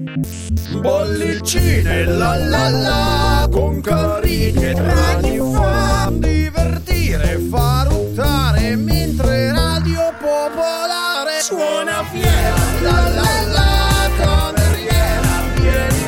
Bollicine 0.00 2.04
la 2.04 2.36
la 2.36 2.68
la 2.68 3.48
con 3.50 3.80
carini 3.80 4.66
e 4.66 4.72
trani 4.72 5.38
fa 5.38 6.08
divertire, 6.12 7.40
fa 7.50 7.84
ruttare 7.88 8.76
mentre 8.76 9.50
Radio 9.50 10.14
Popolare 10.20 11.40
suona 11.40 12.04
fiera 12.12 12.54
la 12.80 13.08
la 13.08 13.42
la 13.50 14.08
cameriera 14.16 15.42
vieni 15.56 15.98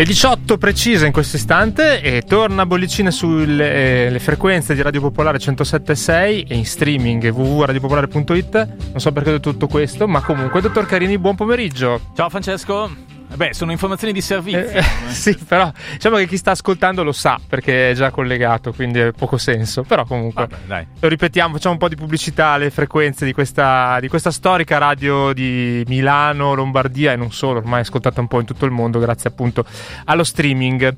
Le 0.00 0.06
18 0.06 0.56
precise 0.56 1.04
in 1.04 1.12
questo 1.12 1.36
istante 1.36 2.00
e 2.00 2.22
torna 2.22 2.64
bollicine 2.64 3.10
sulle 3.10 4.06
eh, 4.06 4.18
frequenze 4.18 4.74
di 4.74 4.80
Radio 4.80 5.02
Popolare 5.02 5.36
107.6 5.36 6.46
e 6.48 6.54
in 6.54 6.64
streaming 6.64 7.28
www.radiopopolare.it. 7.28 8.76
Non 8.92 8.98
so 8.98 9.12
perché 9.12 9.28
ho 9.28 9.32
detto 9.32 9.50
tutto 9.50 9.66
questo, 9.66 10.08
ma 10.08 10.22
comunque, 10.22 10.62
dottor 10.62 10.86
Carini, 10.86 11.18
buon 11.18 11.36
pomeriggio. 11.36 12.00
Ciao 12.14 12.30
Francesco. 12.30 13.19
Beh, 13.34 13.54
sono 13.54 13.70
informazioni 13.72 14.12
di 14.12 14.20
servizio. 14.20 14.58
Eh, 14.68 14.82
sì, 15.08 15.36
però 15.46 15.70
diciamo 15.92 16.16
che 16.16 16.26
chi 16.26 16.36
sta 16.36 16.50
ascoltando 16.50 17.02
lo 17.02 17.12
sa 17.12 17.38
perché 17.46 17.90
è 17.90 17.94
già 17.94 18.10
collegato, 18.10 18.72
quindi 18.72 19.00
ha 19.00 19.12
poco 19.12 19.38
senso. 19.38 19.82
Però 19.82 20.04
comunque 20.04 20.46
Vabbè, 20.66 20.86
lo 21.00 21.08
ripetiamo, 21.08 21.54
facciamo 21.54 21.74
un 21.74 21.80
po' 21.80 21.88
di 21.88 21.96
pubblicità 21.96 22.48
alle 22.48 22.70
frequenze 22.70 23.24
di 23.24 23.32
questa, 23.32 23.98
di 24.00 24.08
questa 24.08 24.30
storica 24.30 24.78
radio 24.78 25.32
di 25.32 25.82
Milano, 25.86 26.54
Lombardia 26.54 27.12
e 27.12 27.16
non 27.16 27.30
solo, 27.32 27.58
ormai 27.60 27.78
è 27.78 27.82
ascoltata 27.82 28.20
un 28.20 28.26
po' 28.28 28.40
in 28.40 28.46
tutto 28.46 28.66
il 28.66 28.72
mondo 28.72 28.98
grazie 28.98 29.30
appunto 29.30 29.64
allo 30.04 30.24
streaming. 30.24 30.96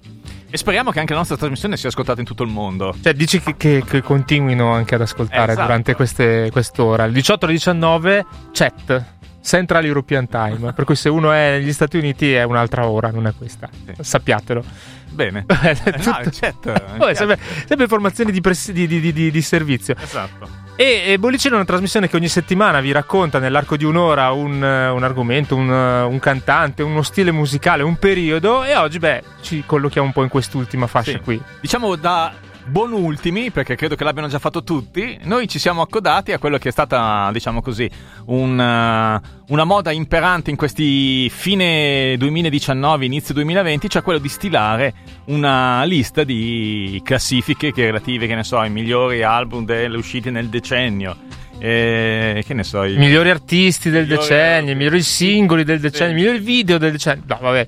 E 0.54 0.56
speriamo 0.58 0.90
che 0.90 0.98
anche 1.00 1.12
la 1.12 1.20
nostra 1.20 1.38
trasmissione 1.38 1.78
sia 1.78 1.88
ascoltata 1.88 2.20
in 2.20 2.26
tutto 2.26 2.42
il 2.42 2.50
mondo. 2.50 2.94
Cioè, 3.02 3.14
dici 3.14 3.40
che, 3.40 3.54
che- 3.56 3.82
che 3.86 4.02
continuino 4.02 4.70
anche 4.72 4.96
ad 4.96 5.00
ascoltare 5.00 5.52
Esatto. 5.52 5.66
durante 5.66 5.94
queste, 5.94 6.50
quest'ora. 6.52 7.04
Il 7.04 7.12
18 7.12 7.44
alle 7.46 7.54
19 7.54 8.26
chat. 8.52 9.04
Central 9.42 9.84
European 9.84 10.28
Time, 10.28 10.72
per 10.72 10.84
cui 10.84 10.94
se 10.94 11.08
uno 11.08 11.32
è 11.32 11.58
negli 11.58 11.72
Stati 11.72 11.96
Uniti 11.98 12.32
è 12.32 12.44
un'altra 12.44 12.86
ora, 12.86 13.10
non 13.10 13.26
è 13.26 13.34
questa. 13.36 13.68
Sì. 13.72 13.92
Sappiatelo. 14.00 14.62
Bene. 15.10 15.44
Eh, 15.62 15.76
no, 16.04 16.18
tutto- 16.22 16.30
chat, 16.32 16.66
mi 16.92 16.98
Vabbè, 16.98 17.14
sempre, 17.14 17.38
sempre 17.66 17.82
informazioni 17.82 18.32
di, 18.32 18.40
press- 18.40 18.70
di- 18.70 18.86
di- 18.86 19.30
di- 19.30 19.42
servizio. 19.42 19.94
Esatto. 20.00 20.48
E, 20.76 21.02
e 21.06 21.18
Bollicino 21.18 21.52
è 21.54 21.56
una 21.56 21.66
trasmissione 21.66 22.08
che 22.08 22.16
ogni 22.16 22.28
settimana 22.28 22.80
vi 22.80 22.92
racconta 22.92 23.38
nell'arco 23.38 23.76
di 23.76 23.84
un'ora 23.84 24.30
un, 24.32 24.54
un 24.62 25.02
argomento, 25.04 25.54
un, 25.54 25.68
un 25.68 26.18
cantante, 26.18 26.82
uno 26.82 27.02
stile 27.02 27.30
musicale, 27.30 27.82
un 27.82 27.96
periodo. 27.96 28.64
E 28.64 28.74
oggi, 28.76 28.98
beh, 28.98 29.22
ci 29.42 29.62
collochiamo 29.66 30.06
un 30.06 30.12
po' 30.14 30.22
in 30.22 30.28
quest'ultima 30.30 30.86
fascia 30.86 31.12
Sì. 31.12 31.18
qui. 31.20 31.40
Diciamo 31.60 31.94
da 31.96 32.32
buon 32.66 32.92
ultimi, 32.92 33.50
perché 33.50 33.74
credo 33.76 33.94
che 33.96 34.04
l'abbiano 34.04 34.28
già 34.28 34.38
fatto 34.38 34.62
tutti, 34.62 35.18
noi 35.24 35.48
ci 35.48 35.58
siamo 35.58 35.82
accodati 35.82 36.32
a 36.32 36.38
quello 36.38 36.58
che 36.58 36.68
è 36.68 36.72
stata, 36.72 37.28
diciamo 37.32 37.60
così, 37.60 37.88
un, 38.26 38.58
eh, 38.60 39.20
una 39.48 39.64
moda 39.64 39.90
imperante 39.90 40.50
in 40.50 40.56
questi 40.56 41.28
fine 41.30 42.16
2019, 42.16 43.04
inizio 43.04 43.34
2020, 43.34 43.88
cioè 43.90 44.02
quello 44.02 44.18
di 44.18 44.28
stilare 44.28 44.94
una 45.26 45.82
lista 45.84 46.24
di 46.24 47.00
classifiche 47.04 47.72
che 47.72 47.86
relative, 47.86 48.26
che 48.26 48.34
ne 48.34 48.44
so, 48.44 48.58
ai 48.58 48.70
migliori 48.70 49.22
album 49.22 49.64
delle 49.64 49.96
uscite 49.96 50.30
nel 50.30 50.48
decennio. 50.48 51.16
E, 51.58 52.42
che 52.44 52.54
ne 52.54 52.64
so, 52.64 52.82
i- 52.82 52.96
migliori 52.96 53.30
artisti 53.30 53.88
del 53.90 54.02
Migliori- 54.02 54.20
decennio, 54.28 54.72
i 54.72 54.74
migliori 54.74 55.02
singoli 55.02 55.62
del 55.62 55.78
decennio, 55.78 56.06
Sì. 56.08 56.12
i 56.12 56.16
migliori 56.16 56.38
video 56.44 56.78
del 56.78 56.90
decennio. 56.92 57.22
No, 57.26 57.38
vabbè. 57.40 57.66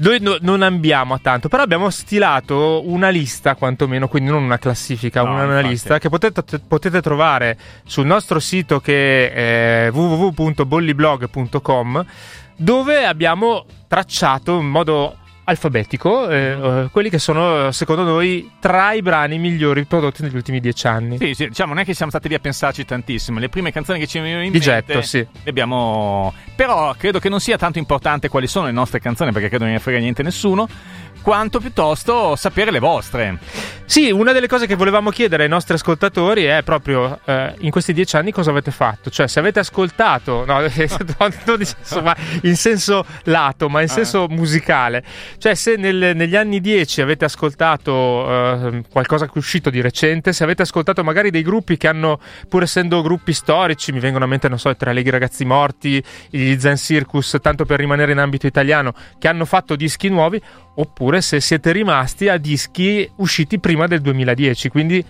Noi 0.00 0.20
no- 0.20 0.36
non 0.40 0.62
ambiamo 0.62 1.14
a 1.14 1.18
tanto, 1.20 1.48
però 1.48 1.64
abbiamo 1.64 1.90
stilato 1.90 2.88
una 2.88 3.08
lista, 3.08 3.56
quantomeno, 3.56 4.06
quindi 4.06 4.30
non 4.30 4.44
una 4.44 4.58
classifica, 4.58 5.22
No, 5.22 5.32
una, 5.32 5.42
una 5.44 5.58
lista 5.60 5.98
che 5.98 6.08
potete, 6.08 6.60
potete 6.60 7.02
trovare 7.02 7.58
sul 7.84 8.06
nostro 8.06 8.38
sito 8.38 8.78
che 8.78 9.32
è 9.32 9.90
www.bolliblog.com, 9.92 12.04
dove 12.56 13.04
abbiamo 13.04 13.64
tracciato 13.88 14.60
in 14.60 14.68
modo 14.68 15.16
alfabetico 15.48 16.28
eh, 16.28 16.36
eh, 16.36 16.88
quelli 16.92 17.08
che 17.08 17.18
sono, 17.18 17.72
secondo 17.72 18.02
noi, 18.02 18.50
tra 18.60 18.92
i 18.92 19.00
brani 19.00 19.38
migliori 19.38 19.86
prodotti 19.86 20.22
negli 20.22 20.36
ultimi 20.36 20.60
dieci 20.60 20.86
anni. 20.86 21.16
Sì, 21.16 21.32
sì, 21.32 21.48
diciamo, 21.48 21.72
non 21.72 21.82
è 21.82 21.86
che 21.86 21.94
siamo 21.94 22.10
stati 22.10 22.28
lì 22.28 22.34
a 22.34 22.38
pensarci 22.38 22.84
tantissimo. 22.84 23.38
Le 23.38 23.48
prime 23.48 23.72
canzoni 23.72 23.98
che 23.98 24.06
ci 24.06 24.18
venivano 24.18 24.44
in 24.44 24.52
Di 24.52 24.58
mente 24.58 24.74
getto, 24.92 25.02
sì. 25.02 25.18
le 25.18 25.50
abbiamo. 25.50 26.32
Però 26.54 26.94
credo 26.98 27.18
che 27.18 27.30
non 27.30 27.40
sia 27.40 27.56
tanto 27.56 27.78
importante 27.78 28.28
quali 28.28 28.46
sono 28.46 28.66
le 28.66 28.72
nostre 28.72 29.00
canzoni, 29.00 29.32
perché 29.32 29.48
credo 29.48 29.64
non 29.64 29.72
ne 29.72 29.80
frega 29.80 29.98
niente 29.98 30.22
nessuno. 30.22 30.68
Quanto 31.22 31.60
piuttosto 31.60 32.36
sapere 32.36 32.70
le 32.70 32.78
vostre. 32.78 33.38
Sì, 33.88 34.10
una 34.10 34.32
delle 34.32 34.48
cose 34.48 34.66
che 34.66 34.74
volevamo 34.74 35.08
chiedere 35.08 35.44
ai 35.44 35.48
nostri 35.48 35.72
ascoltatori 35.72 36.44
è 36.44 36.62
proprio 36.62 37.20
eh, 37.24 37.54
in 37.60 37.70
questi 37.70 37.94
dieci 37.94 38.16
anni 38.16 38.32
cosa 38.32 38.50
avete 38.50 38.70
fatto. 38.70 39.08
Cioè, 39.08 39.26
se 39.26 39.38
avete 39.38 39.60
ascoltato, 39.60 40.44
no, 40.44 40.60
non 41.46 41.60
in 41.60 41.64
senso, 41.64 42.02
ma 42.02 42.14
in 42.42 42.54
senso 42.54 43.06
lato, 43.24 43.70
ma 43.70 43.80
in 43.80 43.88
senso 43.88 44.26
musicale. 44.28 45.02
Cioè, 45.38 45.54
se 45.54 45.76
nel- 45.76 46.12
negli 46.14 46.36
anni 46.36 46.60
dieci 46.60 47.00
avete 47.00 47.24
ascoltato 47.24 48.28
eh, 48.28 48.82
qualcosa 48.90 49.24
che 49.24 49.32
è 49.34 49.38
uscito 49.38 49.70
di 49.70 49.80
recente, 49.80 50.34
se 50.34 50.44
avete 50.44 50.60
ascoltato 50.60 51.02
magari 51.02 51.30
dei 51.30 51.42
gruppi 51.42 51.78
che 51.78 51.88
hanno, 51.88 52.20
pur 52.46 52.64
essendo 52.64 53.00
gruppi 53.00 53.32
storici, 53.32 53.92
mi 53.92 54.00
vengono 54.00 54.26
a 54.26 54.28
mente, 54.28 54.50
non 54.50 54.58
so, 54.58 54.68
i 54.68 54.76
Tre 54.76 54.92
Leghi 54.92 55.08
Ragazzi 55.08 55.46
Morti, 55.46 56.04
gli 56.28 56.58
Zen 56.58 56.76
Circus, 56.76 57.38
tanto 57.40 57.64
per 57.64 57.78
rimanere 57.78 58.12
in 58.12 58.18
ambito 58.18 58.46
italiano, 58.46 58.92
che 59.18 59.28
hanno 59.28 59.46
fatto 59.46 59.76
dischi 59.76 60.10
nuovi, 60.10 60.38
oppure 60.74 61.07
se 61.20 61.40
siete 61.40 61.72
rimasti 61.72 62.28
a 62.28 62.36
dischi 62.36 63.08
usciti 63.16 63.58
prima 63.58 63.86
del 63.86 64.00
2010, 64.00 64.68
quindi 64.68 65.04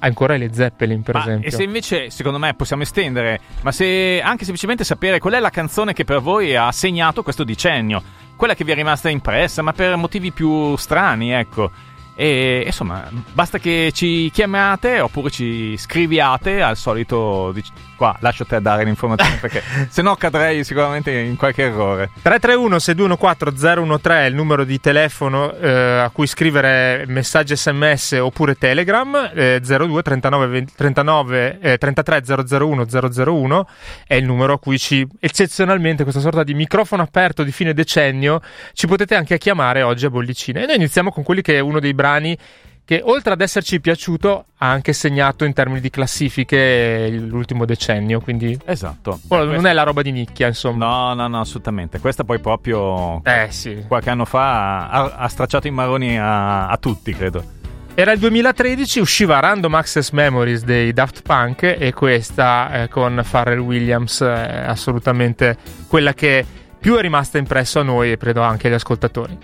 ancora 0.00 0.36
le 0.36 0.52
Zeppelin, 0.52 1.02
per 1.02 1.14
Ma- 1.16 1.20
esempio. 1.22 1.48
e 1.48 1.52
se 1.52 1.62
invece, 1.62 2.10
secondo 2.10 2.38
me, 2.38 2.54
possiamo 2.54 2.82
estendere, 2.82 3.40
ma 3.62 3.72
se 3.72 4.20
anche 4.22 4.44
semplicemente 4.44 4.84
sapere 4.84 5.18
qual 5.18 5.34
è 5.34 5.40
la 5.40 5.50
canzone 5.50 5.92
che 5.92 6.04
per 6.04 6.20
voi 6.20 6.56
ha 6.56 6.70
segnato 6.72 7.22
questo 7.22 7.44
decennio, 7.44 8.02
quella 8.36 8.54
che 8.54 8.64
vi 8.64 8.72
è 8.72 8.74
rimasta 8.74 9.08
impressa, 9.08 9.62
ma 9.62 9.72
per 9.72 9.96
motivi 9.96 10.32
più 10.32 10.76
strani, 10.76 11.32
ecco. 11.32 11.70
E 12.14 12.64
insomma, 12.66 13.08
basta 13.32 13.58
che 13.58 13.90
ci 13.94 14.30
chiamiate 14.32 14.98
oppure 15.00 15.30
ci 15.30 15.76
scriviate 15.76 16.62
al 16.62 16.76
solito. 16.76 17.54
Qua 17.98 18.16
lascio 18.20 18.44
te 18.44 18.60
dare 18.60 18.84
l'informazione 18.84 19.38
perché 19.42 19.60
se 19.88 20.02
no 20.02 20.14
cadrei 20.14 20.62
sicuramente 20.62 21.10
in 21.10 21.34
qualche 21.34 21.64
errore. 21.64 22.10
331 22.22 22.78
6214 22.78 24.00
013 24.00 24.08
è 24.08 24.28
il 24.28 24.34
numero 24.36 24.62
di 24.62 24.78
telefono 24.78 25.52
eh, 25.54 25.98
a 25.98 26.08
cui 26.10 26.28
scrivere 26.28 27.06
messaggi 27.08 27.56
sms 27.56 28.12
oppure 28.20 28.54
telegram 28.54 29.32
eh, 29.34 29.60
02 29.60 30.02
39, 30.02 30.46
20 30.46 30.72
39 30.76 31.58
eh, 31.60 31.76
33 31.76 32.22
001 32.56 32.86
001 32.88 33.68
è 34.06 34.14
il 34.14 34.24
numero 34.24 34.52
a 34.52 34.58
cui 34.60 34.78
ci 34.78 35.04
eccezionalmente 35.18 36.04
questa 36.04 36.20
sorta 36.20 36.44
di 36.44 36.54
microfono 36.54 37.02
aperto 37.02 37.42
di 37.42 37.50
fine 37.50 37.74
decennio 37.74 38.40
ci 38.74 38.86
potete 38.86 39.16
anche 39.16 39.38
chiamare 39.38 39.82
oggi 39.82 40.06
a 40.06 40.10
bollicine 40.10 40.62
e 40.62 40.66
noi 40.66 40.76
iniziamo 40.76 41.10
con 41.10 41.24
quelli 41.24 41.42
che 41.42 41.56
è 41.56 41.58
uno 41.58 41.80
dei 41.80 41.94
brani 41.94 42.38
che 42.88 43.02
oltre 43.04 43.34
ad 43.34 43.42
esserci 43.42 43.82
piaciuto 43.82 44.46
ha 44.56 44.70
anche 44.70 44.94
segnato 44.94 45.44
in 45.44 45.52
termini 45.52 45.78
di 45.78 45.90
classifiche 45.90 47.10
l'ultimo 47.10 47.66
decennio 47.66 48.18
quindi 48.18 48.58
Esatto. 48.64 49.20
oh, 49.28 49.44
non 49.44 49.66
è 49.66 49.74
la 49.74 49.82
roba 49.82 50.00
di 50.00 50.10
nicchia 50.10 50.46
insomma 50.46 50.86
No, 50.86 51.12
no, 51.12 51.28
no, 51.28 51.40
assolutamente. 51.40 51.98
Questa 51.98 52.24
poi 52.24 52.38
proprio 52.38 53.22
eh 53.24 53.48
sì 53.50 53.84
qualche 53.86 54.08
anno 54.08 54.24
fa 54.24 54.88
ha, 54.88 55.12
ha 55.16 55.28
stracciato 55.28 55.66
i 55.66 55.70
maroni 55.70 56.18
a, 56.18 56.68
a 56.68 56.78
tutti, 56.78 57.12
credo. 57.12 57.56
Era 57.92 58.12
il 58.12 58.20
2013, 58.20 59.00
usciva 59.00 59.38
Random 59.38 59.74
Access 59.74 60.12
Memories 60.12 60.64
dei 60.64 60.94
Daft 60.94 61.20
Punk 61.20 61.64
e 61.78 61.92
questa 61.92 62.84
eh, 62.84 62.88
con 62.88 63.22
Pharrell 63.30 63.58
Williams 63.58 64.22
è 64.22 64.64
assolutamente 64.66 65.58
quella 65.88 66.14
che 66.14 66.42
più 66.78 66.94
è 66.94 67.02
rimasta 67.02 67.36
impresso 67.36 67.80
a 67.80 67.82
noi 67.82 68.12
e 68.12 68.16
credo 68.16 68.40
anche 68.40 68.68
agli 68.68 68.74
ascoltatori. 68.74 69.36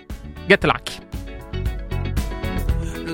Get 0.47 0.63
Lucky. 0.63 1.04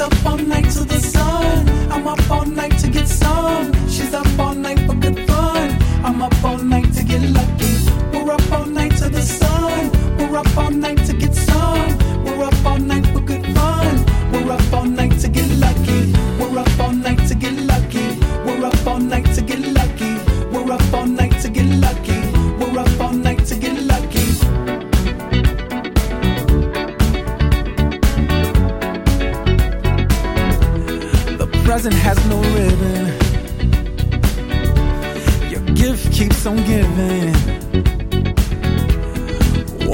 Up 0.00 0.24
all 0.24 0.38
night 0.38 0.70
to 0.70 0.84
the 0.84 0.98
sun. 0.98 1.68
I'm 1.92 2.06
up 2.06 2.18
present 2.28 2.39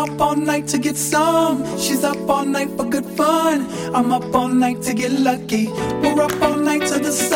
Up 0.00 0.20
all 0.20 0.36
night 0.36 0.66
to 0.68 0.78
get 0.78 0.96
some. 0.96 1.62
She's 1.78 2.04
up 2.04 2.28
all 2.28 2.44
night 2.44 2.70
for 2.76 2.84
good 2.84 3.04
fun. 3.04 3.66
I'm 3.94 4.12
up 4.12 4.34
all 4.34 4.48
night 4.48 4.80
to 4.82 4.94
get 4.94 5.12
lucky. 5.12 5.68
We're 6.02 6.22
up 6.22 6.40
all 6.42 6.56
night 6.56 6.86
to 6.88 6.98
the 6.98 7.12
sun. 7.12 7.29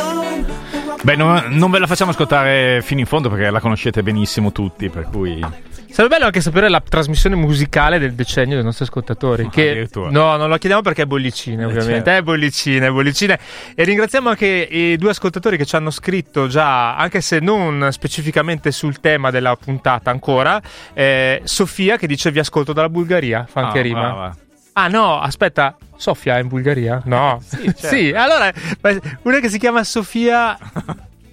Beh, 1.05 1.17
no- 1.17 1.45
non 1.49 1.71
ve 1.71 1.79
la 1.79 1.87
facciamo 1.87 2.13
ascoltare 2.13 2.81
fino 2.83 3.01
in 3.01 3.07
fondo 3.07 3.29
perché 3.29 3.51
la 3.51 3.61
conoscete 3.61 4.03
benissimo 4.03 4.53
tutti, 4.53 4.89
per 4.89 5.05
cui... 5.11 5.39
Sarebbe 5.95 6.15
bello 6.15 6.27
anche 6.27 6.41
sapere 6.41 6.69
la 6.69 6.81
trasmissione 6.81 7.37
musicale 7.37 8.01
del 8.01 8.15
decennio 8.15 8.57
dei 8.57 8.65
nostri 8.65 8.85
ascoltatori. 8.85 9.45
Ma 9.45 9.51
Che, 9.51 9.89
no, 9.95 10.37
non 10.37 10.49
lo 10.49 10.57
chiediamo 10.57 10.83
perché 10.83 11.03
è 11.03 11.07
bollicine, 11.07 11.65
ovviamente. 11.65 11.93
certo. 11.93 12.11
È 12.11 12.23
bollicine, 12.23 12.87
è 12.89 12.91
bollicine. 12.91 13.39
E 13.77 13.85
ringraziamo 13.85 14.29
anche 14.31 14.47
i 14.69 14.97
due 14.97 15.11
ascoltatori 15.11 15.57
che 15.57 15.65
ci 15.65 15.77
hanno 15.77 15.91
scritto 15.91 16.49
già, 16.49 16.97
anche 16.97 17.21
se 17.21 17.39
non 17.39 17.91
specificamente 17.93 18.73
sul 18.73 18.99
tema 18.99 19.31
della 19.31 19.55
puntata 19.55 20.11
ancora. 20.11 20.61
Eh, 20.95 21.43
Sofia 21.45 21.97
che 21.97 22.09
dice 22.09 22.33
vi 22.33 22.41
ascolto 22.41 22.73
dalla 22.73 22.89
Bulgaria, 22.89 23.47
fa 23.49 23.61
anche 23.67 23.79
Ah, 23.79 23.83
rima. 23.83 24.01
brava. 24.01 24.37
Ah 24.77 24.89
no, 24.89 25.21
aspetta, 25.21 25.77
Sofia 25.97 26.37
è 26.37 26.41
in 26.41 26.49
Bulgaria? 26.49 27.01
No. 27.05 27.41
Sì, 27.47 27.63
certo. 27.65 27.87
Sì, 27.89 28.11
allora, 28.13 28.53
una 29.23 29.39
che 29.39 29.49
si 29.49 29.59
chiama 29.59 29.85
Sofia 29.85 30.59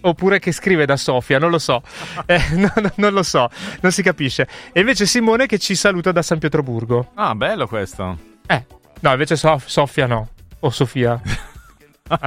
oppure 0.02 0.40
che 0.40 0.52
scrive 0.52 0.86
da 0.86 0.96
Sofia, 0.96 1.40
non 1.40 1.50
lo 1.50 1.60
so. 1.60 1.82
Eh, 2.28 2.42
no, 2.52 2.72
no, 2.76 2.92
non 2.96 3.14
lo 3.14 3.24
so, 3.24 3.50
non 3.82 3.92
si 3.92 4.04
capisce. 4.04 4.48
E 4.72 4.80
invece 4.82 5.06
Simone 5.06 5.48
che 5.48 5.58
ci 5.58 5.74
saluta 5.76 6.12
da 6.12 6.22
San 6.22 6.38
Pietroburgo. 6.38 7.12
Ah, 7.16 7.34
bello 7.34 7.68
questo. 7.68 8.18
Eh, 8.46 8.66
no, 9.00 9.12
invece 9.12 9.36
Sof- 9.36 9.68
Sofia 9.68 10.06
no. 10.06 10.30
O 10.60 10.70
Sofia. 10.70 11.20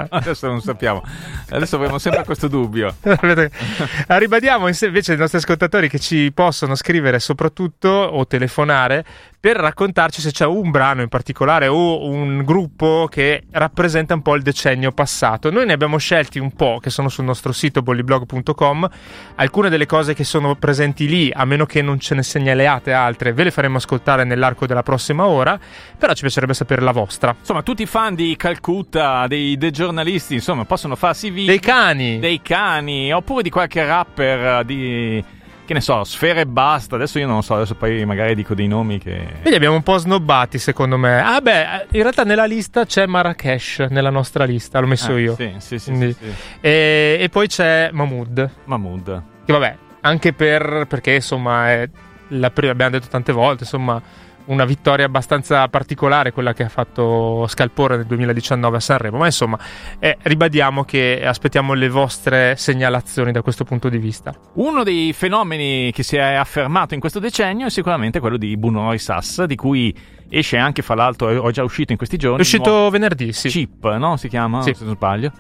Adesso 0.09 0.47
non 0.47 0.63
sappiamo. 0.63 1.03
Adesso 1.51 1.77
avremo 1.77 1.99
sempre 1.99 2.25
questo 2.25 2.49
dubbio. 2.49 2.95
Ah, 3.03 4.17
Ribadiamo 4.19 4.67
invece 4.67 5.13
ai 5.13 5.19
nostri 5.19 5.39
ascoltatori 5.39 5.89
che 5.89 5.99
ci 5.99 6.33
possono 6.33 6.75
scrivere 6.75 7.19
soprattutto 7.21 7.89
o 7.89 8.27
telefonare 8.27 9.05
per 9.45 9.57
raccontarci 9.57 10.23
se 10.23 10.31
c'è 10.31 10.47
un 10.47 10.71
brano 10.71 11.03
in 11.03 11.09
particolare 11.09 11.67
o 11.67 12.09
un 12.09 12.43
gruppo 12.45 13.07
che 13.11 13.43
rappresenta 13.51 14.15
un 14.15 14.23
po' 14.23 14.37
il 14.37 14.43
decennio 14.43 14.91
passato. 14.91 15.51
Noi 15.51 15.67
ne 15.67 15.75
abbiamo 15.75 15.99
scelti 15.99 16.39
un 16.39 16.53
po' 16.53 16.79
che 16.81 16.89
sono 16.89 17.11
sul 17.11 17.27
nostro 17.27 17.53
sito 17.53 17.83
bolliblog.com. 17.83 18.89
Alcune 19.35 19.69
delle 19.69 19.85
cose 19.85 20.15
che 20.15 20.25
sono 20.25 20.55
presenti 20.55 21.07
lì, 21.07 21.31
a 21.31 21.45
meno 21.45 21.67
che 21.67 21.83
non 21.83 22.01
ce 22.01 22.15
ne 22.15 22.23
segnaliate 22.23 22.95
altre, 22.95 23.35
ve 23.35 23.45
le 23.45 23.51
faremo 23.51 23.77
ascoltare 23.77 24.25
nell'arco 24.25 24.65
della 24.65 24.83
prossima 24.83 25.27
ora. 25.27 25.61
Però 25.99 26.15
ci 26.15 26.23
piacerebbe 26.23 26.55
sapere 26.55 26.81
la 26.81 26.93
vostra. 26.93 27.37
Insomma, 27.39 27.63
tutti 27.63 27.83
i 27.83 27.87
fan 27.87 28.15
di 28.15 28.37
Calcutta, 28.37 29.27
dei, 29.27 29.59
dei 29.59 29.73
giornalisti, 29.73 30.33
insomma, 30.33 30.65
possono 30.65 30.97
farsi 30.97 31.29
video. 31.29 31.51
Dei 31.51 31.61
cani! 31.61 32.19
dei 32.19 32.41
cani, 32.41 33.13
oppure 33.13 33.43
di 33.43 33.51
qualche 33.51 33.85
rapper 33.85 34.61
eh, 34.61 34.65
di. 34.65 35.34
Che 35.67 35.73
ne 35.73 35.81
so, 35.81 36.05
Sfere 36.05 36.41
e 36.43 36.47
basta. 36.47 36.97
Adesso 36.97 37.19
io 37.19 37.27
non 37.27 37.37
lo 37.37 37.43
so, 37.43 37.55
adesso 37.55 37.75
poi 37.75 38.05
magari 38.05 38.35
dico 38.35 38.55
dei 38.55 38.67
nomi 38.69 38.99
che. 38.99 39.27
Quindi 39.41 39.55
abbiamo 39.55 39.77
un 39.77 39.83
po' 39.83 39.97
snobbati, 39.97 40.59
secondo 40.59 40.99
me. 40.99 41.21
Ah, 41.21 41.41
beh, 41.41 41.87
in 41.93 42.03
realtà 42.03 42.23
nella 42.25 42.45
lista 42.45 42.85
c'è 42.85 43.07
Marrakesh, 43.07 43.87
nella 43.89 44.11
nostra 44.11 44.45
lista, 44.45 44.79
l'ho 44.81 44.87
messo 44.87 45.13
Ah, 45.15 45.19
io. 45.19 45.35
Sì, 45.37 45.55
sì, 45.59 45.79
sì. 45.79 45.97
Sì, 45.97 46.13
sì. 46.13 46.35
E, 46.61 47.17
e 47.19 47.29
poi 47.31 47.47
c'è 47.49 47.89
Mahmood, 47.93 48.51
Mahmood. 48.65 49.23
che 49.47 49.53
vabbè, 49.53 49.77
anche 50.03 50.33
per, 50.35 50.85
perché 50.87 51.15
insomma 51.15 51.71
è 51.71 51.89
la 52.29 52.51
prima, 52.51 52.73
abbiamo 52.73 52.91
detto 52.91 53.07
tante 53.09 53.33
volte, 53.33 53.63
insomma, 53.63 54.01
una 54.47 54.65
vittoria 54.65 55.07
abbastanza 55.07 55.67
particolare 55.69 56.33
quella 56.33 56.53
che 56.53 56.65
ha 56.65 56.69
fatto 56.69 57.47
Scalpore 57.49 57.97
nel 57.97 58.07
2019 58.07 58.77
a 58.77 58.81
Sanremo, 58.81 59.19
ma 59.19 59.27
insomma, 59.27 59.59
eh, 59.99 60.17
ribadiamo 60.21 60.85
che 60.85 61.23
aspettiamo 61.25 61.73
le 61.73 61.89
vostre 61.89 62.55
segnalazioni 62.57 63.33
da 63.33 63.43
questo 63.43 63.65
punto 63.65 63.89
di 63.89 63.99
vista. 63.99 64.35
Uno 64.55 64.83
dei 64.83 65.13
fenomeni 65.13 65.91
che 65.93 66.03
si 66.03 66.17
è 66.17 66.35
affermato 66.35 66.95
in 66.95 67.01
questo 67.01 67.19
decennio 67.21 67.67
è 67.67 67.71
sicuramente 67.71 68.21
quello 68.21 68.37
di 68.37 68.57
Bunori 68.57 68.99
Sass, 68.99 69.45
di 69.45 69.57
cui 69.57 69.95
esce 70.29 70.57
anche, 70.57 70.83
fra 70.83 70.95
l'altro, 70.95 71.49
è 71.49 71.53
già 71.53 71.63
uscito 71.63 71.93
in 71.93 71.99
questi 71.99 72.17
giorni. 72.17 72.39
È 72.39 72.41
uscito 72.41 72.91
venerdì, 72.91 73.33
sì. 73.33 73.49
Chip, 73.49 73.97
no? 73.97 74.17
Si 74.17 74.29
chiama, 74.29 74.63
Sì. 74.63 74.75
se 74.75 74.85
non 74.85 74.95
sbaglio. 74.95 75.33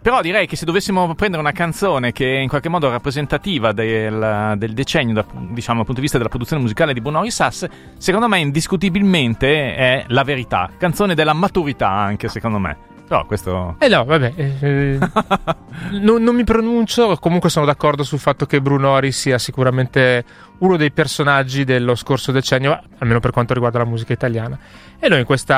Però 0.00 0.20
direi 0.20 0.46
che 0.46 0.56
se 0.56 0.64
dovessimo 0.64 1.14
prendere 1.14 1.42
una 1.42 1.52
canzone 1.52 2.12
che 2.12 2.36
è 2.36 2.38
in 2.38 2.48
qualche 2.48 2.68
modo 2.68 2.90
rappresentativa 2.90 3.72
del, 3.72 4.54
del 4.56 4.72
decennio, 4.72 5.14
da- 5.14 5.26
diciamo 5.32 5.78
dal 5.78 5.86
punto 5.86 5.94
di 5.94 6.00
vista 6.00 6.18
della 6.18 6.28
produzione 6.28 6.62
musicale 6.62 6.92
di 6.92 7.00
Bonori 7.00 7.30
Sass, 7.30 7.66
secondo 7.98 8.28
me 8.28 8.38
indiscutibilmente 8.38 9.74
è 9.74 10.04
La 10.08 10.22
Verità, 10.22 10.70
canzone 10.76 11.14
della 11.14 11.32
maturità 11.32 11.88
anche 11.88 12.28
secondo 12.28 12.58
me. 12.58 12.92
Però 13.06 13.26
questo... 13.26 13.76
Eh 13.78 13.88
no, 13.88 14.04
vabbè, 14.04 14.32
eh, 14.34 14.52
eh, 14.60 14.98
non, 16.00 16.22
non 16.22 16.34
mi 16.34 16.44
pronuncio, 16.44 17.16
comunque 17.18 17.50
sono 17.50 17.66
d'accordo 17.66 18.02
sul 18.02 18.18
fatto 18.18 18.46
che 18.46 18.62
Brunori 18.62 19.12
sia 19.12 19.38
sicuramente 19.38 20.24
uno 20.58 20.76
dei 20.78 20.90
personaggi 20.90 21.64
dello 21.64 21.94
scorso 21.96 22.32
decennio, 22.32 22.80
almeno 22.98 23.20
per 23.20 23.30
quanto 23.30 23.52
riguarda 23.52 23.78
la 23.78 23.84
musica 23.84 24.14
italiana. 24.14 24.58
E 24.98 25.08
noi 25.08 25.20
in 25.20 25.26
questo 25.26 25.54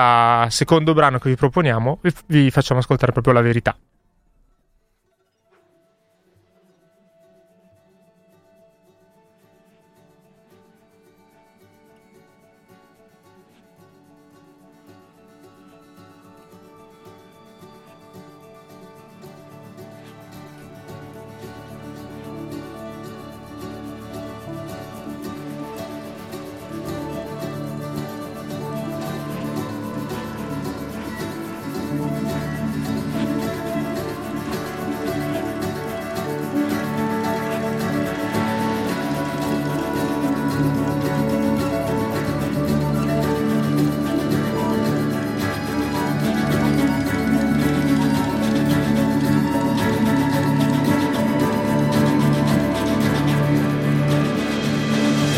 secondo 0.48 0.92
brano 0.92 1.18
che 1.18 1.28
vi 1.28 1.36
proponiamo 1.36 1.98
vi, 2.02 2.12
vi 2.26 2.50
facciamo 2.50 2.80
ascoltare 2.80 3.12
proprio 3.12 3.32
la 3.32 3.42
verità. 3.42 3.76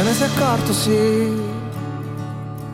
Ne 0.09 0.15
sei 0.15 0.29
accorto, 0.35 0.73
sì, 0.73 1.43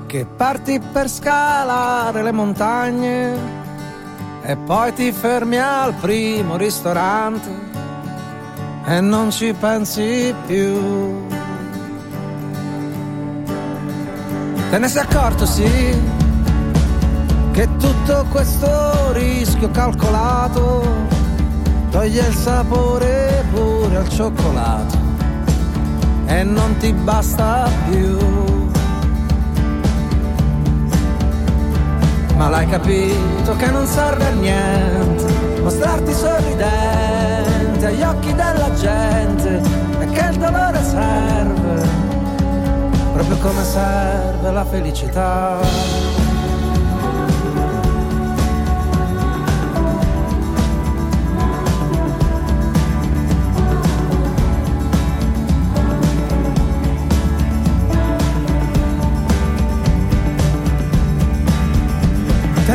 che 0.06 0.24
parti 0.24 0.78
per 0.78 1.08
scalare 1.08 2.22
le 2.22 2.30
montagne 2.30 3.36
e 4.42 4.56
poi 4.56 4.92
ti 4.92 5.10
fermi 5.10 5.58
al 5.58 5.94
primo 5.94 6.56
ristorante 6.56 7.50
e 8.84 9.00
non 9.00 9.32
ci 9.32 9.52
pensi 9.52 10.32
più. 10.46 11.26
Te 14.70 14.78
ne 14.78 14.86
sei 14.86 15.02
accorto, 15.02 15.44
sì, 15.44 16.00
che 17.50 17.68
tutto 17.78 18.26
questo 18.30 19.12
rischio 19.12 19.70
calcolato 19.72 20.86
toglie 21.90 22.28
il 22.28 22.34
sapore 22.34 23.44
pure 23.52 23.96
al 23.96 24.08
cioccolato 24.08 25.03
e 26.26 26.42
non 26.44 26.76
ti 26.78 26.92
basta 26.92 27.68
più. 27.88 28.18
Ma 32.36 32.48
l'hai 32.48 32.66
capito 32.68 33.56
che 33.56 33.70
non 33.70 33.86
serve 33.86 34.26
a 34.26 34.30
niente 34.30 35.60
mostrarti 35.62 36.12
sorridente 36.12 37.86
agli 37.86 38.02
occhi 38.02 38.34
della 38.34 38.72
gente 38.74 39.62
e 40.00 40.06
che 40.06 40.28
il 40.30 40.36
dolore 40.36 40.82
serve 40.82 42.04
proprio 43.14 43.36
come 43.38 43.62
serve 43.62 44.50
la 44.50 44.64
felicità. 44.64 46.13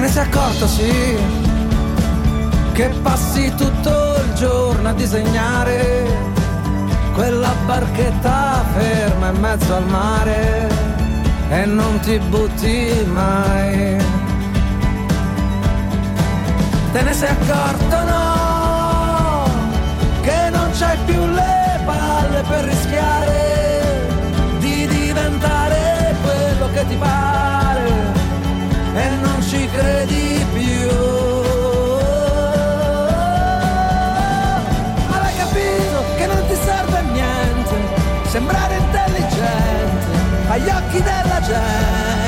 Te 0.09 0.15
ne 0.15 0.21
sei 0.21 0.33
accorto, 0.33 0.67
sì, 0.67 1.17
che 2.73 2.89
passi 3.03 3.53
tutto 3.55 4.15
il 4.25 4.33
giorno 4.33 4.89
a 4.89 4.93
disegnare 4.93 6.03
quella 7.13 7.53
barchetta 7.67 8.65
ferma 8.73 9.29
in 9.29 9.39
mezzo 9.39 9.75
al 9.75 9.85
mare 9.85 10.67
e 11.49 11.65
non 11.65 11.99
ti 11.99 12.17
butti 12.27 13.05
mai. 13.05 13.97
Te 16.91 17.01
ne 17.03 17.13
sei 17.13 17.29
accorto, 17.29 18.03
no, 18.03 19.43
che 20.21 20.49
non 20.49 20.71
c'hai 20.73 20.97
più 21.05 21.23
le 21.23 21.81
palle 21.85 22.43
per 22.47 22.63
rischiare 22.63 24.07
di 24.57 24.87
diventare 24.87 26.15
quello 26.23 26.67
che 26.73 26.87
ti 26.87 26.95
pare 26.95 28.18
e 29.01 29.09
non 29.21 29.41
ci 29.41 29.67
credi 29.69 30.45
più. 30.53 30.89
Ma 35.09 35.17
l'hai 35.21 35.35
capito 35.37 35.97
che 36.17 36.25
non 36.27 36.41
ti 36.47 36.55
serve 36.55 36.97
a 36.97 37.01
niente 37.01 37.75
sembrare 38.27 38.75
intelligente 38.75 40.07
agli 40.49 40.69
occhi 40.69 41.01
della 41.01 41.39
gente, 41.41 42.18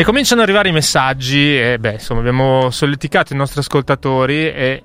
E 0.00 0.02
cominciano 0.02 0.40
ad 0.40 0.46
arrivare 0.46 0.70
i 0.70 0.72
messaggi 0.72 1.60
e 1.60 1.76
beh, 1.78 1.92
insomma, 1.92 2.20
abbiamo 2.20 2.70
solleticato 2.70 3.34
i 3.34 3.36
nostri 3.36 3.60
ascoltatori 3.60 4.50
e 4.50 4.82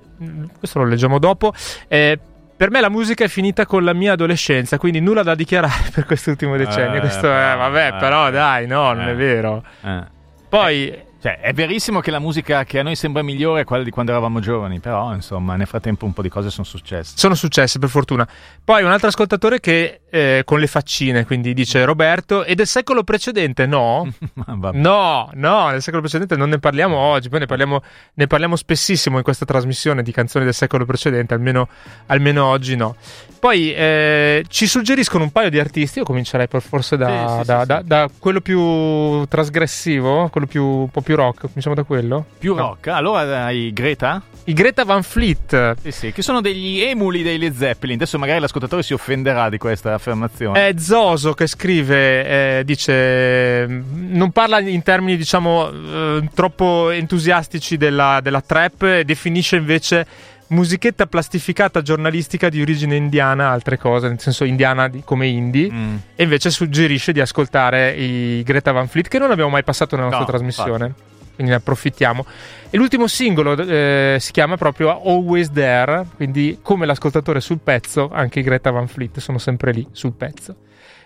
questo 0.60 0.80
lo 0.80 0.86
leggiamo 0.86 1.20
dopo. 1.20 1.54
Eh, 1.88 2.20
per 2.58 2.70
me 2.70 2.82
la 2.82 2.90
musica 2.90 3.24
è 3.24 3.30
finita 3.30 3.66
con 3.66 3.86
la 3.86 3.94
mia 3.94 4.12
adolescenza, 4.12 4.78
quindi 4.78 5.00
nulla 5.00 5.24
da 5.24 5.34
dichiarare 5.34 5.90
per 5.96 6.06
quest'ultimo 6.06 6.58
decennio. 6.58 6.98
Eh, 6.98 7.00
questo 7.00 7.32
è, 7.32 7.54
eh, 7.54 7.56
vabbè, 7.56 7.88
eh, 7.88 7.94
però 7.94 8.30
dai, 8.30 8.68
no, 8.68 8.92
non 8.92 9.08
eh. 9.08 9.12
è 9.12 9.16
vero. 9.16 9.64
Eh. 9.84 10.04
Poi 10.50 11.04
Cioè, 11.26 11.40
è 11.40 11.54
verissimo 11.54 12.02
che 12.02 12.12
la 12.12 12.20
musica 12.20 12.66
che 12.66 12.78
a 12.78 12.84
noi 12.84 12.96
sembra 12.96 13.24
migliore 13.24 13.62
è 13.62 13.64
quella 13.64 13.84
di 13.84 13.90
quando 13.90 14.12
eravamo 14.12 14.40
giovani, 14.42 14.80
però 14.80 15.12
insomma, 15.12 15.56
nel 15.56 15.66
frattempo 15.66 16.06
un 16.06 16.14
po' 16.14 16.22
di 16.22 16.30
cose 16.30 16.52
sono 16.52 16.66
successe. 16.66 17.14
sono 17.18 17.34
successe 17.34 17.80
per 17.80 17.90
fortuna. 17.90 18.28
Poi 18.64 18.84
un 18.84 18.92
altro 18.92 19.08
ascoltatore 19.08 19.60
che 19.60 20.02
eh, 20.16 20.42
con 20.46 20.60
le 20.60 20.68
faccine, 20.68 21.26
quindi 21.26 21.54
dice 21.54 21.84
Roberto, 21.84 22.44
e 22.46 22.56
del 22.56 22.68
secolo 22.68 23.04
precedente 23.04 23.66
no? 23.66 24.10
Vabbè. 24.34 24.78
No, 24.78 25.30
no, 25.34 25.70
nel 25.70 25.82
secolo 25.82 26.02
precedente 26.02 26.36
non 26.38 26.50
ne 26.50 26.60
parliamo 26.60 26.96
oggi, 26.98 27.30
poi 27.30 27.40
ne 27.40 27.46
parliamo, 27.46 27.82
ne 28.14 28.28
parliamo 28.28 28.56
spessissimo 28.56 29.18
in 29.18 29.24
questa 29.24 29.46
trasmissione 29.46 30.04
di 30.04 30.12
canzoni 30.12 30.46
del 30.46 30.54
secolo 30.54 30.86
precedente, 30.86 31.34
almeno, 31.34 31.68
almeno 32.08 32.46
oggi 32.46 32.76
no. 32.76 32.96
Poi 33.40 33.74
eh, 33.76 34.44
ci 34.48 34.66
suggeriscono 34.66 35.24
un 35.24 35.32
paio 35.32 35.50
di 35.50 35.60
artisti, 35.60 36.00
io 36.00 36.06
comincerei 36.06 36.48
forse 36.60 36.98
da, 36.98 37.08
Sì, 37.08 37.42
sì, 37.42 37.46
da- 37.46 37.60
sì, 37.62 37.68
da- 37.68 37.82
da 37.86 38.10
quello 38.18 38.42
più 38.42 39.26
trasgressivo, 39.28 40.30
quello 40.30 40.48
più, 40.48 40.64
un 40.66 40.90
po' 40.90 41.02
più 41.02 41.16
rock, 41.16 41.42
cominciamo 41.42 41.76
da 41.76 41.84
quello. 41.84 42.26
Più 42.40 42.56
No. 42.56 42.62
rock. 42.62 42.88
Allora 42.88 43.46
hai 43.46 43.72
Greta? 43.74 44.22
I 44.46 44.54
Greta 44.54 44.84
Van 44.84 45.02
Fleet. 45.04 45.76
Sì, 45.82 45.92
sì, 45.92 46.12
che 46.12 46.22
sono 46.22 46.42
degli 46.42 46.80
emuli 46.82 47.24
dei 47.24 47.38
Led 47.38 47.56
Zeppelin. 47.56 47.96
Adesso 47.96 48.18
magari 48.20 48.40
l'ascoltatore 48.40 48.84
si 48.84 48.94
offenderà 48.94 49.50
di 49.50 49.58
questa 49.58 49.98
affermazione. 50.10 50.68
È 50.68 50.74
Zoso 50.78 51.34
che 51.34 51.48
scrive, 51.48 52.60
eh, 52.60 52.64
dice, 52.66 53.66
non 53.68 54.32
parla 54.32 54.60
in 54.60 54.84
termini 54.84 55.18
diciamo 55.18 55.70
eh, 55.72 56.30
troppo 56.34 56.90
entusiastici 56.92 57.78
della, 57.78 58.20
della 58.22 58.42
trap, 58.42 58.84
e 58.84 59.04
definisce 59.04 59.56
invece 59.56 60.06
musichetta 60.48 61.08
plastificata 61.08 61.82
giornalistica 61.82 62.50
di 62.50 62.62
origine 62.62 62.96
indiana, 62.96 63.50
altre 63.50 63.80
cose, 63.80 64.08
nel 64.08 64.20
senso 64.20 64.44
indiana 64.44 64.88
di- 64.88 65.02
come 65.04 65.26
indie, 65.28 65.72
Mm. 65.72 65.96
e 66.16 66.24
invece 66.24 66.52
suggerisce 66.52 67.12
di 67.12 67.20
ascoltare 67.20 67.94
i 67.94 68.44
Greta 68.44 68.72
Van 68.72 68.88
Fleet 68.88 69.08
che 69.08 69.18
non 69.18 69.32
abbiamo 69.32 69.50
mai 69.50 69.64
passato 69.64 69.96
nella 69.96 70.10
nostra 70.10 70.26
No, 70.26 70.32
trasmissione. 70.32 70.94
Quindi 71.36 71.52
ne 71.52 71.60
approfittiamo. 71.60 72.26
E 72.70 72.78
l'ultimo 72.78 73.08
singolo 73.08 73.56
eh, 73.58 74.18
si 74.20 74.32
chiama 74.32 74.58
proprio 74.58 75.02
Always 75.02 75.52
There, 75.52 76.06
quindi 76.16 76.60
come 76.62 76.86
l'ascoltatore 76.86 77.42
sul 77.42 77.60
pezzo, 77.60 78.10
anche 78.12 78.42
Greta 78.42 78.72
Van 78.72 78.88
Fleet 78.88 79.20
sono 79.20 79.38
sempre 79.38 79.72
lì 79.72 79.86
sul 79.92 80.14
pezzo. 80.14 80.56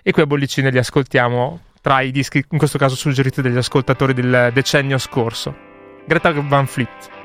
E 0.01 0.11
qui 0.11 0.21
a 0.21 0.25
Bollicine 0.25 0.71
li 0.71 0.77
ascoltiamo 0.77 1.59
tra 1.81 2.01
i 2.01 2.11
dischi, 2.11 2.43
in 2.51 2.57
questo 2.57 2.77
caso 2.77 2.95
suggeriti 2.95 3.41
dagli 3.41 3.57
ascoltatori 3.57 4.13
del 4.13 4.51
decennio 4.53 4.97
scorso. 4.97 5.55
Greta 6.05 6.31
Van 6.31 6.65
Fleet. 6.65 7.18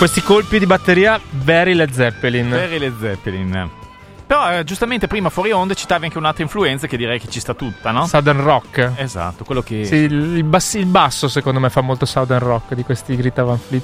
Questi 0.00 0.22
colpi 0.22 0.58
di 0.58 0.64
batteria, 0.64 1.20
very 1.28 1.74
Led 1.74 1.90
Zeppelin. 1.90 2.48
Per 2.48 2.72
i 2.72 2.78
Led 2.78 2.98
Zeppelin. 2.98 3.70
Però 4.26 4.50
eh, 4.50 4.64
giustamente 4.64 5.06
prima 5.06 5.28
fuori 5.28 5.52
onde 5.52 5.74
citavi 5.74 6.06
anche 6.06 6.16
un'altra 6.16 6.42
influenza 6.42 6.86
che 6.86 6.96
direi 6.96 7.20
che 7.20 7.28
ci 7.28 7.38
sta 7.38 7.52
tutta, 7.52 7.90
no? 7.90 8.06
Southern 8.06 8.42
Rock. 8.42 8.92
esatto, 8.96 9.44
quello 9.44 9.60
che... 9.60 9.84
Sì, 9.84 9.96
il, 9.96 10.42
bassi- 10.44 10.78
il 10.78 10.86
basso 10.86 11.28
secondo 11.28 11.60
me 11.60 11.68
fa 11.68 11.82
molto 11.82 12.06
Southern 12.06 12.42
Rock 12.42 12.72
di 12.72 12.82
questi 12.82 13.14
Greta 13.14 13.44
Van 13.44 13.58
Fleet. 13.58 13.82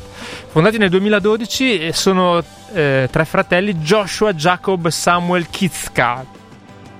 Fondati 0.49 0.79
nel 0.79 0.89
2012 0.89 1.81
e 1.81 1.93
sono 1.93 2.43
eh, 2.73 3.11
tre 3.13 3.25
fratelli 3.27 3.75
Joshua, 3.75 4.33
Jacob, 4.33 4.89
Samuel 4.89 5.51
Kitska. 5.51 6.25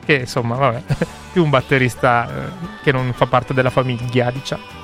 Che 0.05 0.15
insomma, 0.15 0.57
vabbè, 0.57 0.83
più 1.33 1.43
un 1.43 1.49
batterista 1.49 2.29
eh, 2.29 2.51
che 2.83 2.93
non 2.93 3.15
fa 3.15 3.25
parte 3.25 3.55
della 3.55 3.71
famiglia, 3.71 4.31
diciamo. 4.31 4.76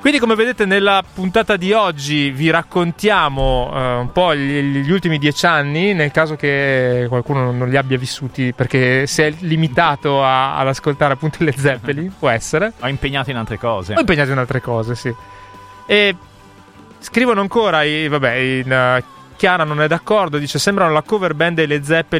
Quindi, 0.00 0.20
come 0.20 0.36
vedete, 0.36 0.64
nella 0.64 1.02
puntata 1.12 1.56
di 1.56 1.72
oggi 1.72 2.30
vi 2.30 2.50
raccontiamo 2.50 3.70
eh, 3.74 3.92
un 3.96 4.12
po' 4.12 4.34
gli, 4.34 4.80
gli 4.80 4.90
ultimi 4.92 5.18
dieci 5.18 5.44
anni, 5.44 5.92
nel 5.92 6.12
caso 6.12 6.36
che 6.36 7.06
qualcuno 7.08 7.50
non 7.50 7.68
li 7.68 7.76
abbia 7.76 7.98
vissuti, 7.98 8.52
perché 8.54 9.06
se 9.08 9.26
è 9.26 9.34
limitato 9.40 10.22
a- 10.24 10.56
ad 10.56 10.68
ascoltare 10.68 11.14
appunto 11.14 11.38
le 11.44 11.52
Zeppelin, 11.54 12.12
può 12.18 12.28
essere. 12.28 12.72
Ho 12.80 12.88
impegnato 12.88 13.30
in 13.30 13.36
altre 13.36 13.58
cose. 13.58 13.94
Ho 13.94 14.00
impegnato 14.00 14.30
in 14.30 14.38
altre 14.38 14.60
cose, 14.60 14.94
sì. 14.94 15.12
E 15.86 16.16
scrivono 17.00 17.40
ancora, 17.40 17.82
i- 17.82 18.06
vabbè, 18.08 18.32
in, 18.34 18.72
eh, 18.72 19.04
Chiara 19.36 19.62
non 19.62 19.80
è 19.80 19.86
d'accordo, 19.86 20.36
dice 20.38 20.58
sembrano 20.58 20.92
la 20.92 21.02
cover 21.02 21.32
band 21.34 21.54
delle 21.56 21.82
Zeppelin 21.84 22.16